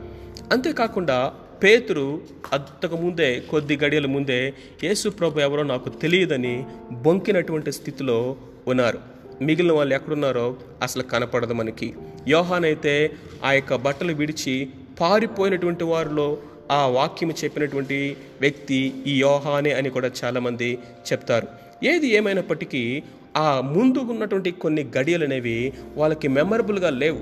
[0.51, 2.21] అంతేకాకుండా పేతురు
[2.53, 8.35] అంతకు ముందే కొద్ది గడియల ముందే యేసు ప్రభు ఎవరో నాకు తెలియదని బొంకినటువంటి స్థితిలో
[8.67, 8.99] ఉన్నారు.
[9.41, 11.93] మిగిలిన వాళ్ళు ఎక్కడున్నారో అసలు కనపడదు మనకి.
[12.27, 13.11] యోహానైతే
[13.45, 14.69] ఆ యొక్క బట్టలు విడిచి
[14.99, 16.37] పారిపోయినటువంటి వారిలో
[16.71, 20.79] ఆ వాక్యం చెప్పినటువంటి వ్యక్తి ఈ యోహానే అని కూడా చాలామంది
[21.11, 21.47] చెప్తారు.
[21.85, 23.03] ఏది ఏమైనప్పటికీ
[23.37, 27.19] ఆ ముందు ఉన్నటువంటి కొన్ని గడియలు అనేవి వాళ్ళకి మెమరబుల్గా లేవు.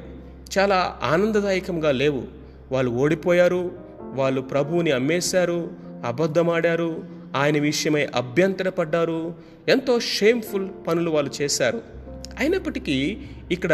[0.58, 2.24] చాలా ఆనందదాయకంగా లేవు.
[2.72, 3.87] వాళ్ళు ఓడిపోయారు
[4.18, 5.60] వాళ్ళు ప్రభువుని అమ్మేశారు
[6.06, 6.90] అబద్ధమాడారు
[7.36, 9.20] ఆయన విషయమై అభ్యంతరపడ్డారు
[9.68, 11.80] ఎంతో షేమ్ఫుల్ పనులు వాళ్ళు చేశారు.
[12.40, 12.98] అయినప్పటికీ
[13.52, 13.74] ఇక్కడ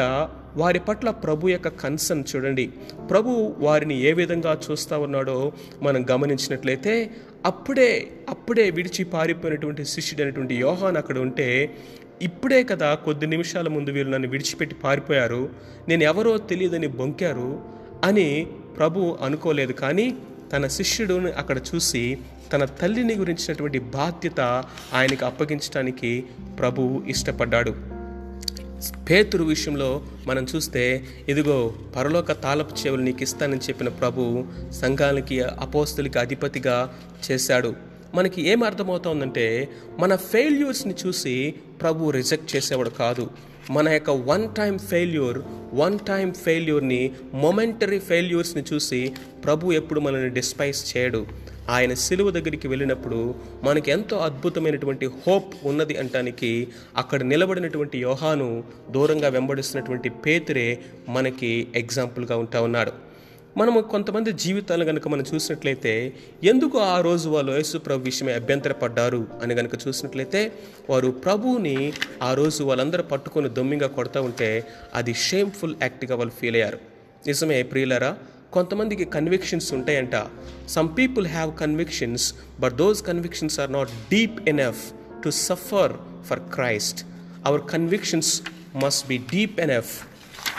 [0.56, 2.66] వారి పట్ల ప్రభు యొక్క కన్సర్న్ చూడండి.
[3.10, 5.38] ప్రభు వారిని ఏ విధంగా చూస్తా ఉన్నాడో
[5.82, 6.94] మనం గమనించినట్లయితే
[7.46, 7.90] అప్పుడే
[8.30, 11.48] అప్పుడే విడిచి పారిపోయినటువంటి శిష్యుడైనటువంటి యోహాన్ అక్కడ ఉంటే
[12.22, 15.42] ఇప్పుడే కదా కొద్ది నిమిషాల ముందు వీళ్ళు నన్ను విడిచిపెట్టి పారిపోయారు
[15.88, 17.50] నేను ఎవరో తెలియదని బొంకారు
[18.04, 18.28] అని
[18.78, 19.74] ప్రభు అనుకోలేదు.
[19.74, 20.06] కానీ
[20.54, 22.18] తన శిష్యుడుని అక్కడ చూసి
[22.54, 24.40] తన తల్లిని గురించినటువంటి బాధ్యత
[24.94, 26.24] ఆయనకు అప్పగించడానికి
[26.60, 27.76] ప్రభువు ఇష్టపడ్డాడు.
[29.10, 36.96] పేతురు విషయంలో మనం చూస్తే ఇదిగో పరలోక తాళపు చెవులు నీకు ఇస్తానని చెప్పిన ప్రభు సంఘానికి అపోస్తులకి అధిపతిగా
[37.32, 37.76] చేశాడు.
[38.16, 43.30] మనకి ఏం అర్థమవుతోందంటే మన ఫెయిల్యూర్స్ని చూసి ప్రభు రిజెక్ట్ చేసేవాడు కాదు.
[43.72, 45.42] మన యొక్క one time failure
[45.74, 51.26] one time ఫెయిల్యూర్ని momentary ఫెయిల్యూర్స్ని చూసి ప్రభు ఎప్పుడు మనల్ని డిస్పైస్ చేయడు.
[51.70, 60.10] ఆయన సిలువ దగ్గరికి వెళ్ళినప్పుడు మనకి ఎంతో అద్భుతమైనటువంటి హోప్ ఉన్నది అంటానికి అక్కడ నిలబడినటువంటి యోహాను దూరంగా వెంబడిస్తున్నటువంటి
[60.10, 63.13] పేతురే మనకి ఎగ్జాంపుల్గా ఉంటా ఉన్నాడు.
[63.56, 65.92] మనము కొంతమంది జీవితాలు కనుక మనం చూసినట్లయితే
[66.44, 70.42] ఎందుకు ఆ రోజు వాళ్ళు యేసు ప్రభు విషయమే అభ్యంతరపడ్డారు అని కనుక చూసినట్లయితే
[70.90, 71.76] వారు ప్రభువుని
[72.22, 74.50] ఆ రోజు వాళ్ళందరూ పట్టుకొని దొమ్మిగా కొడతా ఉంటే
[74.94, 76.80] అది షేమ్ఫుల్ యాక్ట్గా వాళ్ళు ఫీల్ అయ్యారు.
[77.28, 78.12] నిజమే ప్రియులరా
[78.52, 80.16] కొంతమందికి కన్విక్షన్స్ ఉంటాయంట.
[80.70, 82.26] Some people have convictions
[82.60, 84.84] but those convictions are not deep enough
[85.24, 85.96] to suffer
[86.30, 87.02] for Christ
[87.46, 88.34] our convictions
[88.84, 89.94] must be deep enough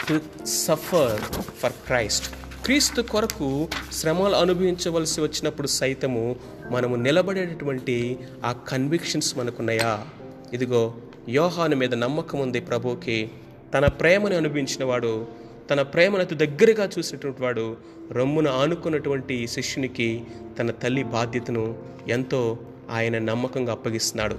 [0.08, 0.16] to
[0.64, 1.20] suffer
[1.60, 2.26] for Christ
[2.64, 6.36] క్రీస్తు కొరకు శ్రమలు అనుభవించవలసి వచ్చినప్పుడు సైతము
[6.70, 10.04] మనము నిలబడేటటువంటి ఆ కన్విక్షన్స్ మనకున్నాయా?
[10.52, 10.94] ఇదిగో
[11.28, 13.30] యోహాను మీద నమ్మకం ఉంది ప్రభువుకి.
[13.74, 15.26] తన ప్రేమను అనుభవించిన వాడు
[15.70, 17.76] తన ప్రేమను అతి దగ్గరగా చూసినటువంటి వాడు
[18.12, 20.22] రొమ్మున ఆనుకున్నటువంటి శిష్యునికి
[20.58, 22.58] తన తల్లి బాధ్యతను ఎంతో
[22.90, 24.34] ఆయన నమ్మకంగా అప్పగిస్తున్నాడు.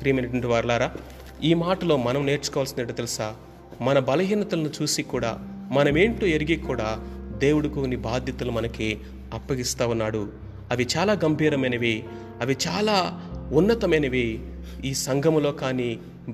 [0.00, 0.92] ప్రియమైనటువంటి వారులారా
[1.44, 3.34] ఈ మాటలో మనం నేర్చుకోవాల్సినట్టు తెలుసా?
[3.80, 5.38] మన బలహీనతలను చూసి కూడా
[5.72, 7.11] మనమేంటో ఎరిగి కూడా
[7.44, 8.88] దేవుడు కొన్ని బాధ్యతలు మనకి
[9.34, 10.22] అప్పగిస్తా ఉన్నాడు.
[10.70, 11.96] అవి చాలా గంభీరమైనవి
[12.40, 12.96] అవి చాలా
[13.52, 14.26] ఉన్నతమైనవి.
[14.84, 15.90] ఈ సంఘములో కానీ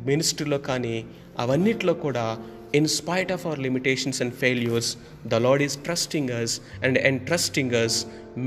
[0.08, 0.96] మినిస్ట్రీలో కానీ
[1.38, 2.26] అవన్నిట్లో కూడా
[2.74, 4.90] in spite of our limitations and failures
[5.26, 7.98] the lord is trusting us and and trusting us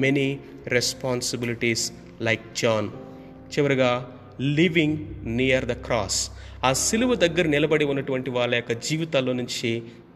[0.04, 0.28] many
[0.68, 1.86] responsibilities
[2.22, 2.90] like John
[3.54, 3.92] చివరిగా
[4.58, 5.00] లివింగ్
[5.38, 6.20] నియర్ ద క్రాస్
[6.64, 9.72] ఆ సిలువ దగ్గర నిలబడి ఉన్నటువంటి వాళ్ళ యొక్క జీవితాల్లో నుంచి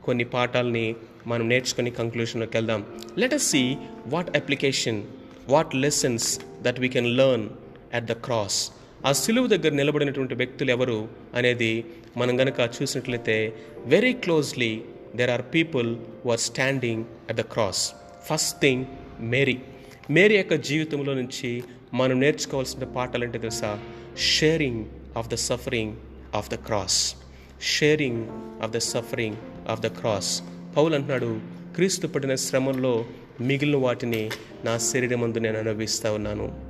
[0.05, 0.87] కొన్ని పాఠాలని
[1.27, 2.81] మనం నేర్చుకుని కంక్లూషన్లోకి వెళ్దాం.
[3.17, 3.75] Let us see
[4.07, 5.03] what application
[5.49, 7.49] what lessons that we can learn
[7.93, 8.71] at the cross
[9.05, 11.85] ఆ సిలువ దగ్గర నిలబడినటువంటి వ్యక్తులు ఎవరు అనేది
[12.17, 13.35] మనం గనక చూసినట్లయితే
[13.85, 14.81] very closely
[15.15, 17.83] there are people who are standing at the cross
[18.25, 18.85] first thing
[19.19, 19.57] Mary
[20.09, 21.63] Mary యొక్క జీవితంలో నుంచి
[21.93, 23.79] మనం నేర్చుకోవాల్సిన పాఠాలు అంటే తెలుసా?
[24.17, 24.85] Sharing
[25.17, 25.95] of the suffering
[26.35, 27.15] of the cross
[27.61, 28.25] sharing
[28.63, 29.35] of the suffering
[29.69, 30.41] of the cross
[30.77, 31.39] పౌలు అంటున్నాడు
[31.75, 33.05] క్రీస్తు పడిన శ్రమంలో
[33.41, 34.29] మిగిలిన వాటిని
[34.65, 36.61] నా శరీరమందు నేను అనుభవిస్తూ ఉన్నాను.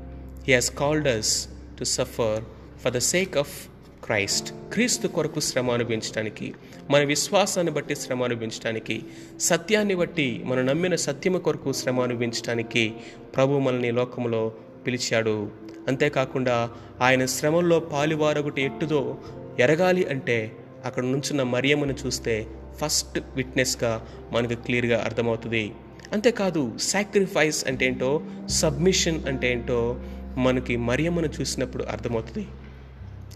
[0.47, 1.47] He has called us
[1.79, 2.43] to suffer
[2.81, 3.67] for the sake of
[4.05, 6.53] Christ క్రీస్తు కొరకు శ్రమ అనుభవించడానికి
[6.89, 9.03] మన విశ్వాసాన్ని బట్టి శ్రమ అనుభవించడానికి
[9.39, 12.93] సత్యాన్ని బట్టి మనం నమ్మిన సత్యము కొరకు శ్రమ అనుభవించడానికి
[13.35, 14.53] ప్రభు మనల్ని లోకంలో లోకములో
[14.87, 15.51] పిలిచాడు.
[15.87, 16.69] అంతేకాకుండా
[17.01, 19.17] ఆయన శ్రమంలో పాలివారొకటి ఎట్టుదో
[19.59, 20.51] ఎరగాలి అంటే
[20.85, 22.47] అక్కడ నుంచున్న మరియమ్మను చూస్తే
[22.81, 25.71] ఫస్ట్ విట్నెస్గా మనకు క్లియర్గా అర్థమవుతుంది.
[26.13, 30.01] అంతేకాదు సాక్రిఫైస్ అంటే ఏంటో సబ్మిషన్ అంటే ఏంటో
[30.37, 32.47] మనకి మరియమ్మను చూసినప్పుడు అర్థమవుతుంది.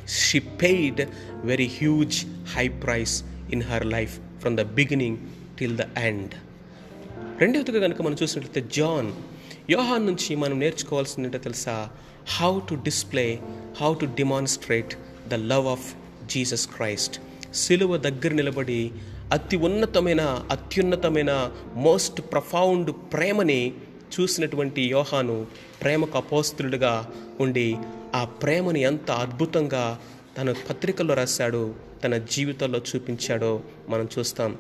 [0.08, 1.02] She paid
[1.44, 5.18] very huge high price in her life from the beginning
[5.60, 6.36] till the end
[7.40, 9.10] రెండవదిగా కనుక మనం చూసినట్లయితే జాన్
[9.70, 11.90] యోహాన్ నుంచి మనం నేర్చుకోవాల్సిందంటే తెలుసా?
[12.38, 13.40] How to display
[13.82, 14.96] how to demonstrate
[15.28, 15.88] the love of
[16.26, 17.16] Jesus Christ
[17.54, 18.92] సిలువ దగ్గర నిలబడి
[19.32, 23.74] అతి ఉన్నతమైన అత్యున్నతమైన మోస్ట్ ప్రఫౌండ్ ప్రేమని
[24.20, 25.48] చూసినటువంటి యోహాను
[25.82, 27.78] ప్రేమకు అపోస్తులుడుగా ఉండి
[28.16, 30.00] ఆ ప్రేమని ఎంత అద్భుతంగా
[30.38, 34.58] తన పత్రికల్లో రాశాడో తన జీవితంలో చూపించాడో మనం చూస్తాం.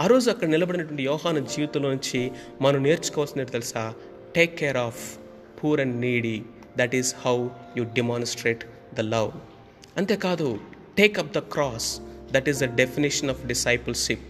[0.00, 3.94] ఆ రోజు అక్కడ నిలబడినటువంటి యోహాను జీవితంలో నుంచి మనం నేర్చుకోవాల్సినట్టు తెలుసా?
[4.36, 5.18] Take care of
[5.64, 6.42] poor and needy
[6.78, 9.30] that is how you demonstrate the love
[9.96, 10.60] అంతేకాదు
[10.98, 12.00] take up the cross
[12.34, 14.26] that is the definition of discipleship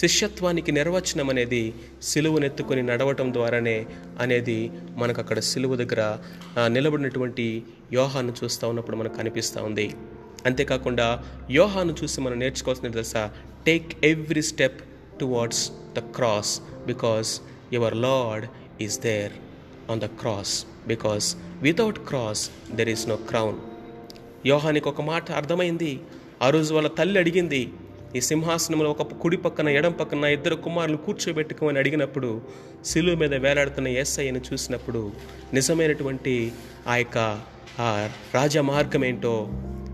[0.00, 1.62] శిష్యత్వానికి నిర్వచనం అనేది
[2.10, 3.78] సిలువనెత్తుకొని నడవటం ద్వారానే
[4.24, 4.58] అనేది
[5.00, 6.02] మనకు అక్కడ సిలువ దగ్గర
[6.76, 7.46] నిలబడినటువంటి
[7.98, 9.86] యోహాను చూస్తూ ఉన్నప్పుడు మనకు కనిపిస్తూ ఉంది.
[10.48, 11.08] అంతేకాకుండా
[11.58, 13.14] యోహాను చూసి మనం నేర్చుకోవాల్సిన దశ
[13.66, 14.80] take every step
[15.20, 15.64] towards
[15.96, 16.52] the cross
[16.90, 17.32] because
[17.76, 18.46] your lord
[18.86, 19.34] is there
[19.92, 20.54] on the cross
[20.92, 21.28] because
[21.68, 22.42] without cross
[22.78, 23.60] there is no crown
[24.52, 25.92] యోహానికి ఒక మాట అర్థమైంది?
[26.42, 27.72] ఆ రోజు వాళ్ళ తల్లి అడిగింది
[28.16, 32.42] ఈ సింహాసనంలో ఒక కుడి పక్కన ఎడం పక్కన ఇద్దరు కుమారులు కూర్చోబెట్టుకోమని అడిగినప్పుడు
[32.84, 35.12] శిలువ మీద వేలాడుతున్న ఎస్ఐని చూసినప్పుడు
[35.54, 36.52] నిజమైనటువంటి
[36.88, 37.18] ఆ యొక్క
[37.80, 39.48] ఆ రాజ మార్గం ఏంటో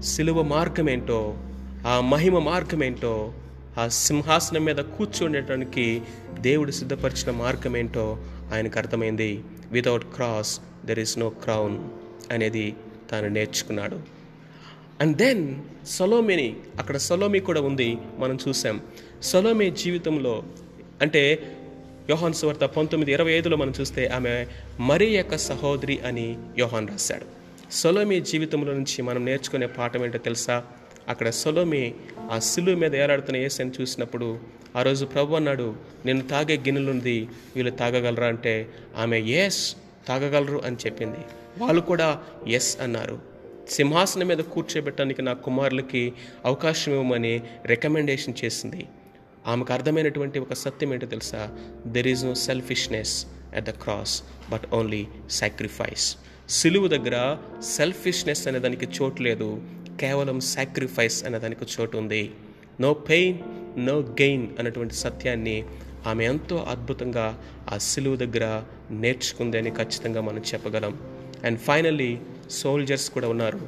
[0.05, 1.37] శిలువ మార్గం ఏంటో
[1.87, 3.33] ఆ మహిమ మార్గం ఏంటో
[3.79, 6.03] ఆ సింహాసనం మీద కూర్చుండటానికి
[6.41, 8.19] దేవుడు సిద్ధపరిచిన మార్గం ఏంటో
[8.55, 9.45] ఆయనకు అర్థమైంది.
[9.73, 11.79] Without cross there is no crown
[12.33, 12.77] అనేది
[13.11, 14.18] తాను నేర్చుకున్నాడు.
[15.01, 18.81] అండ్ దెన్ సొలోమిని అక్కడ సొలోమి కూడా ఉంది మనం చూసాం.
[19.23, 20.43] సొలోమి జీవితంలో
[21.03, 21.55] అంటే
[22.11, 24.47] యోహాన్ సువార్త పంతొమ్మిది ఇరవై ఐదులో మనం చూస్తే ఆమె
[24.81, 27.25] మరీ యొక్క సహోదరి అని యోహాన్ రాశాడు.
[27.73, 30.65] సొలోమి జీవితంలో నుంచి మనం నేర్చుకునే పాఠం ఏంటో తెలుసా?
[31.09, 31.95] అక్కడ సొలోమి
[32.31, 34.39] ఆ సిలువ మీద ఏలాడుతున్న ఏసని చూసినప్పుడు
[34.77, 38.27] ఆ రోజు ప్రభు అన్నాడు నేను తాగే గిన్నెలుంది వీళ్ళు తాగగలరా?
[38.27, 39.77] అంటే ఆమె ఎస్
[40.09, 41.19] తాగగలరు అని చెప్పింది.
[41.59, 43.38] వాళ్ళు కూడా ఎస్ అన్నారు.
[43.69, 46.13] సింహాసనం మీద కూర్చోబెట్టడానికి నా కుమారులకి
[46.45, 48.87] అవకాశం ఇవ్వమని రికమెండేషన్ చేసింది.
[49.47, 51.51] ఆమెకు అర్థమైనటువంటి ఒక సత్యం ఏంటో తెలుసా?
[51.87, 56.17] There is no selfishness at the cross but only sacrifice
[56.49, 59.63] సిలువు దగ్గర సెల్ఫిష్నెస్ అనే దానికి చోటు లేదు.
[60.01, 62.31] కేవలం సాక్రిఫైస్ అనే దానికి చోటు ఉంది.
[62.81, 63.39] నో పెయిన్
[63.87, 65.65] నో గెయిన్ అన్నటువంటి సత్యాన్ని
[66.07, 70.99] ఆమె ఎంతో అద్భుతంగా ఆ సిలువు దగ్గర నేర్చుకుంది అని ఖచ్చితంగా మనం చెప్పగలం.
[71.45, 72.19] అండ్ ఫైనల్లీ
[72.51, 73.61] సోల్జర్స్ కూడా ఉన్నారు.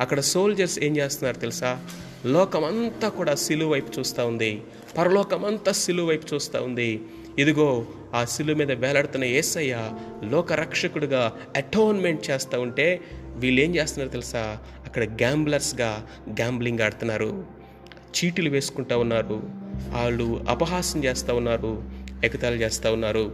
[0.00, 1.86] అక్కడ సోల్జర్స్ ఏం చేస్తున్నారు తెలుసా?
[2.26, 4.62] లోకమంతా కూడా సిలువు వైపు చూస్తూ ఉంది.
[4.98, 7.00] పరలోకమంతా సిలువు వైపు చూస్తూ ఉంది.
[7.38, 9.90] ఇదిగో ఆ సిలువ మీద వేలాడుతున్న ఏసయ్య
[10.24, 13.00] లోకరక్షకుడుగా అటోన్మెంట్ చేస్తూ ఉంటే
[13.36, 14.58] వీళ్ళు ఏం చేస్తున్నారు తెలుసా?
[14.86, 17.46] అక్కడ గ్యాంబ్లర్స్గా గ్యాంబ్లింగ్ ఆడుతున్నారు.
[17.92, 19.42] చీటీలు వేసుకుంటా ఉన్నారు.
[19.88, 21.82] వాళ్ళు అపహాసం చేస్తూ ఉన్నారు.
[22.24, 23.32] ఎగతాలు చేస్తూ ఉన్నారు.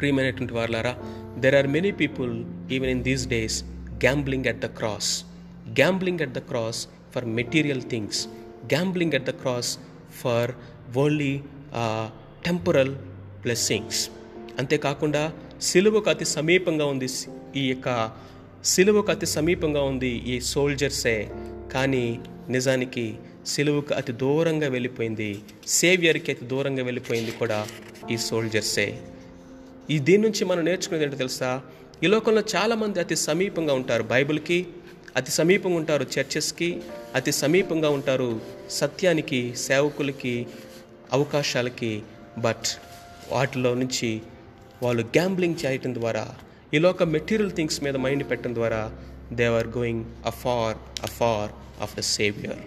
[0.00, 0.96] ప్రియమైనటువంటి వాళ్ళారా
[1.38, 3.64] there are many people even in these days
[4.04, 5.24] gambling at the cross
[5.80, 6.80] gambling at the cross
[7.14, 8.26] for material things
[8.74, 9.78] gambling at the cross
[10.20, 10.52] for
[10.98, 11.40] only
[12.46, 12.94] temporal
[13.44, 14.10] blessings
[14.58, 15.32] అంతేకాకుండా
[15.62, 17.08] సిలువకు అతి సమీపంగా ఉంది
[17.56, 17.88] ఈ యొక్క
[18.64, 21.28] సిలువకు అతి సమీపంగా ఉంది ఈ సోల్జర్సే.
[21.72, 23.04] కానీ నిజానికి
[23.46, 25.38] సిలువకు అతి దూరంగా వెళ్ళిపోయింది.
[25.66, 27.66] సేవియర్కి అతి దూరంగా వెళ్ళిపోయింది కూడా
[28.10, 29.00] ఈ సోల్జర్సే.
[29.90, 31.50] ఈ దీని నుంచి మనం నేర్చుకునేది ఏంటో తెలుసా?
[32.02, 34.66] ఈ లోకంలో చాలామంది అతి సమీపంగా ఉంటారు బైబిల్కి
[35.16, 36.80] అతి సమీపంగా ఉంటారు చర్చెస్కి
[37.14, 40.46] అతి సమీపంగా ఉంటారు సత్యానికి సేవకులకి
[41.12, 42.02] అవకాశాలకి.
[42.38, 42.66] బట్
[43.32, 44.22] వాటిలో నుంచి
[44.82, 46.34] వాళ్ళు గ్యాంబ్లింగ్ చేయటం ద్వారా
[46.74, 48.92] ఈ లోక మెటీరియల్ థింగ్స్ మీద మైండ్ పెట్టడం ద్వారా
[49.32, 51.50] they are going afar afar
[51.82, 52.58] of the saviour.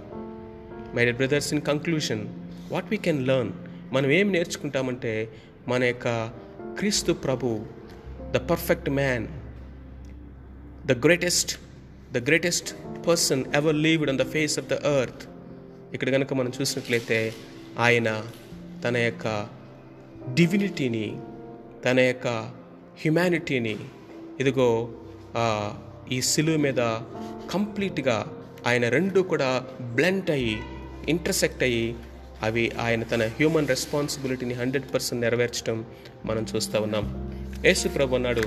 [0.95, 2.27] My brothers in conclusion
[2.71, 3.51] what we can learn
[3.93, 5.31] మనం ఏం నేర్చుకుంటామంటే
[5.67, 6.31] మన యొక్క
[6.77, 7.65] క్రీస్తు ప్రభు
[8.33, 9.27] the perfect man
[10.85, 11.51] the greatest
[12.11, 12.69] the greatest
[13.07, 15.23] person ever lived on the face of the earth
[15.93, 17.33] ఇక్కడ కనుక మనం చూసినట్లయితే
[17.79, 18.23] ఆయన
[18.83, 19.27] తన యొక్క
[20.33, 21.17] డివినిటీని
[21.85, 22.27] తన యొక్క
[23.01, 23.75] హ్యుమానిటీని
[24.39, 24.89] ఇదిగో
[26.11, 26.81] ఈ సిలువ మీద
[27.51, 28.25] కంప్లీట్గా
[28.67, 30.57] ఆయన రెండు కూడా బ్లెంట్ అయ్యి
[31.07, 31.95] ఇంటర్సెక్ట్ అయ్యి
[32.43, 35.85] అవి ఆయన తన హ్యూమన్ రెస్పాన్సిబిలిటీని హండ్రెడ్ పర్సెంట్ నెరవేర్చడం
[36.25, 37.05] మనం చూస్తూ ఉన్నాం.
[37.65, 38.43] యేసు ప్రభు అన్నాడు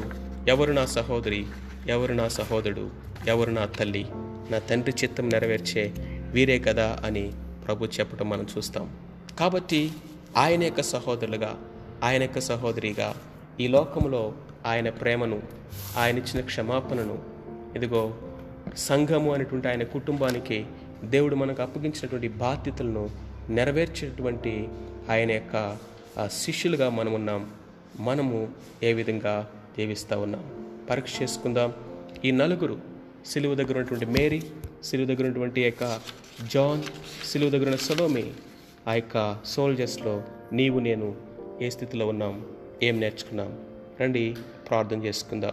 [0.48, 1.46] ఎవరు నా సహోదరి
[1.88, 2.90] ఎవరు నా సహోదరుడు
[3.28, 4.04] ఎవరు నా తల్లి
[4.50, 5.84] నా తండ్రి చిత్తం నెరవేర్చే
[6.32, 7.32] వీరే కదా అని
[7.64, 8.86] ప్రభు చెప్పడం మనం చూస్తాం.
[9.38, 9.92] కాబట్టి
[10.36, 11.58] ఆయన యొక్క సహోదరులుగా
[12.02, 13.14] ఆయన యొక్క సహోదరిగా
[13.60, 14.34] ఈ లోకంలో
[14.66, 15.42] ఆయన ప్రేమను
[15.98, 17.18] ఆయన ఇచ్చిన క్షమాపణను
[17.76, 18.14] ఇదిగో
[18.76, 20.64] సంఘము అనేటువంటి ఆయన కుటుంబానికి
[21.04, 23.10] దేవుడు మనకు అప్పగించినటువంటి బాధ్యతలను
[23.50, 24.68] నెరవేర్చేటువంటి
[25.10, 25.78] ఆయన యొక్క
[26.30, 27.42] శిష్యులుగా మనం ఉన్నాం.
[28.00, 28.48] మనము
[28.82, 30.66] ఏ విధంగా జీవిస్తూ ఉన్నాం?
[30.90, 31.72] పరీక్ష చేసుకుందాం.
[32.24, 32.78] ఈ నలుగురు
[33.26, 34.42] సిలువ దగ్గర ఉన్నటువంటి మేరీ
[34.84, 36.00] సిలువ దగ్గర ఉన్నటువంటి యొక్క
[36.52, 36.82] జాన్
[37.26, 38.32] సిలువ దగ్గర ఉన్న సలోమి
[38.88, 41.16] ఆ యొక్క సోల్జర్స్లో నీవు నేను
[41.62, 42.46] ఏ స్థితిలో ఉన్నాం?
[42.82, 43.58] ఏం నేర్చుకున్నాం?
[44.00, 44.36] రండి
[44.68, 45.52] ప్రార్థన చేసుకుందాం.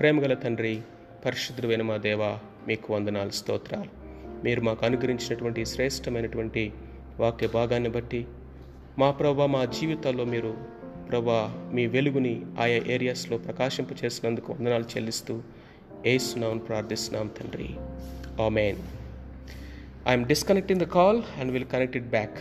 [0.00, 0.80] ప్రేమగల తండ్రి
[1.26, 3.90] పరిశుద్ధుడైన మా దేవ మీకు వందనాలు స్తోత్రాలు.
[4.44, 6.72] మీరు మాకు అనుగ్రహించినటువంటి శ్రేష్టమైనటువంటి
[7.20, 8.26] వాక్య భాగాన్ని బట్టి
[8.98, 10.81] మా ప్రభా మా జీవితాల్లో మీరు
[11.12, 15.42] ప్రభా మీ వెలుగుని ఆయా ఏరియాస్లో ప్రకాశింపు చేసినందుకు వందనాలు చెల్లిస్తూ
[16.06, 17.68] ఏసునాం ప్రార్థిస్తున్నాం తండ్రి.
[18.42, 18.76] Amen.
[20.08, 22.38] I'm disconnecting the call and will connect it back.